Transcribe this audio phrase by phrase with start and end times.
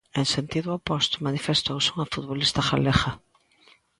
[0.19, 3.11] En sentido oposto manifestouse unha futbolista galega.